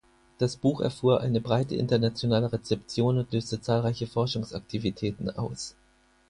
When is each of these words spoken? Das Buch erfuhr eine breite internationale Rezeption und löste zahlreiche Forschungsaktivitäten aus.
Das 0.39 0.55
Buch 0.57 0.81
erfuhr 0.81 1.21
eine 1.21 1.39
breite 1.41 1.75
internationale 1.75 2.51
Rezeption 2.51 3.19
und 3.19 3.31
löste 3.31 3.61
zahlreiche 3.61 4.07
Forschungsaktivitäten 4.07 5.29
aus. 5.29 5.75